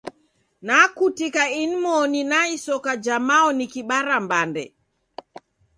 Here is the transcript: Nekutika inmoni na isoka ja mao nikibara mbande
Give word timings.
Nekutika 0.67 1.43
inmoni 1.63 2.21
na 2.31 2.39
isoka 2.55 2.91
ja 3.05 3.17
mao 3.27 3.49
nikibara 3.57 4.17
mbande 4.25 4.65